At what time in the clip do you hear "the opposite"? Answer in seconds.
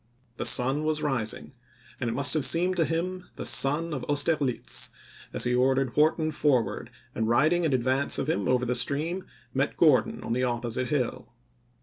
10.33-10.89